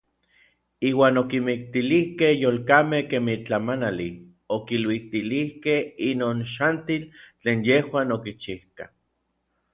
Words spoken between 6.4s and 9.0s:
xantil tlen yejuan okichijkaj.